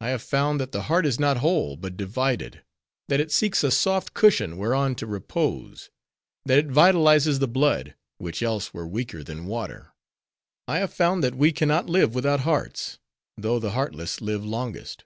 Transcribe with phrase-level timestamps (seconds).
[0.00, 2.62] I have found that the heart is not whole, but divided;
[3.08, 5.90] that it seeks a soft cushion whereon to repose;
[6.44, 9.92] that it vitalizes the blood; which else were weaker than water:
[10.68, 13.00] I have found that we can not live without hearts;
[13.36, 15.04] though the heartless live longest.